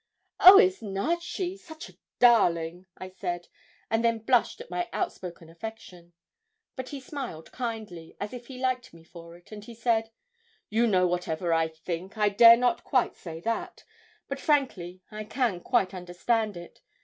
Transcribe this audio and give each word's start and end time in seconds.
'Oh, 0.39 0.57
is 0.57 0.81
not 0.81 1.21
she? 1.21 1.55
such 1.55 1.87
a 1.87 1.93
darling!' 2.17 2.87
I 2.97 3.07
said, 3.07 3.49
and 3.87 4.03
then 4.03 4.17
blushed 4.17 4.59
at 4.59 4.71
my 4.71 4.89
outspoken 4.91 5.47
affection. 5.47 6.13
But 6.75 6.89
he 6.89 6.99
smiled 6.99 7.51
kindly, 7.51 8.17
as 8.19 8.33
if 8.33 8.47
he 8.47 8.57
liked 8.57 8.95
me 8.95 9.03
for 9.03 9.35
it; 9.37 9.51
and 9.51 9.63
he 9.63 9.75
said 9.75 10.09
'You 10.71 10.87
know 10.87 11.05
whatever 11.05 11.53
I 11.53 11.67
think, 11.67 12.17
I 12.17 12.29
dare 12.29 12.57
not 12.57 12.83
quite 12.83 13.15
say 13.15 13.41
that; 13.41 13.83
but 14.27 14.39
frankly 14.39 15.03
I 15.11 15.23
can 15.23 15.59
quite 15.59 15.93
understand 15.93 16.57
it. 16.57 16.81